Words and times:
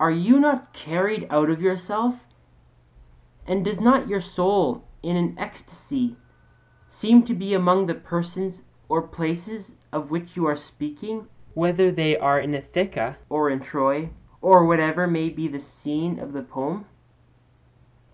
Are 0.00 0.10
you 0.10 0.38
not 0.40 0.72
carried 0.72 1.26
out 1.28 1.50
of 1.50 1.60
yourself, 1.60 2.24
and 3.46 3.62
does 3.62 3.78
not 3.78 4.08
your 4.08 4.22
soul 4.22 4.84
in 5.02 5.18
an 5.18 5.38
ecstasy 5.38 6.16
seem 6.88 7.24
to 7.26 7.34
be 7.34 7.52
among 7.52 7.84
the 7.84 7.94
persons 7.94 8.62
or 8.88 9.02
places 9.02 9.72
of 9.92 10.10
which 10.10 10.34
you 10.34 10.46
are 10.46 10.56
speaking, 10.56 11.26
whether 11.52 11.90
they 11.92 12.16
are 12.16 12.40
in 12.40 12.54
Ithaca 12.54 13.18
or 13.28 13.50
in 13.50 13.60
Troy 13.60 14.08
or 14.40 14.64
whatever 14.64 15.06
may 15.06 15.28
be 15.28 15.46
the 15.46 15.60
scene 15.60 16.18
of 16.18 16.32
the 16.32 16.40
poem? 16.42 16.86